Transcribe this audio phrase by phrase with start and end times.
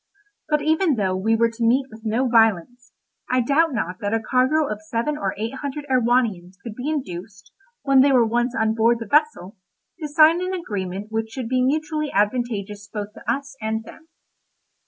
[0.49, 2.91] But even though we were to meet with no violence,
[3.29, 7.51] I doubt not that a cargo of seven or eight hundred Erewhonians could be induced,
[7.83, 9.57] when they were once on board the vessel,
[9.99, 14.07] to sign an agreement which should be mutually advantageous both to us and them.